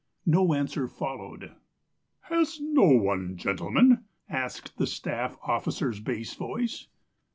[0.25, 1.51] No answer followed.
[2.21, 6.87] "Has no one, gentlemen?" asked the staff officer's bass voice.